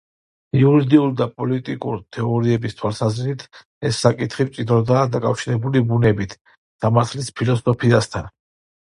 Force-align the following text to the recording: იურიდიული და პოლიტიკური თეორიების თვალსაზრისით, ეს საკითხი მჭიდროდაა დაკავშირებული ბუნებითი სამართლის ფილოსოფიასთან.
იურიდიული 0.59 1.13
და 1.17 1.25
პოლიტიკური 1.39 1.99
თეორიების 2.17 2.73
თვალსაზრისით, 2.79 3.43
ეს 3.89 3.99
საკითხი 4.05 4.47
მჭიდროდაა 4.47 5.03
დაკავშირებული 5.17 5.83
ბუნებითი 5.91 6.39
სამართლის 6.87 7.29
ფილოსოფიასთან. 7.43 8.27